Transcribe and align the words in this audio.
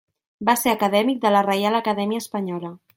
Va 0.49 0.55
ser 0.61 0.71
acadèmic 0.77 1.21
de 1.27 1.33
la 1.37 1.45
Reial 1.49 1.81
Acadèmia 1.85 2.25
Espanyola. 2.27 2.79